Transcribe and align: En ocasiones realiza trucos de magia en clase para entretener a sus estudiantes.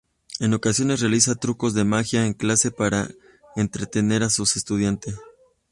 En 0.39 0.55
ocasiones 0.55 1.01
realiza 1.01 1.35
trucos 1.35 1.75
de 1.75 1.83
magia 1.83 2.25
en 2.25 2.33
clase 2.33 2.71
para 2.71 3.07
entretener 3.55 4.23
a 4.23 4.31
sus 4.31 4.55
estudiantes. 4.57 5.15